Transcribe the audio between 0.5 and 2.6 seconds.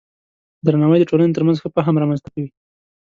درناوی د ټولنې ترمنځ ښه فهم رامنځته کوي.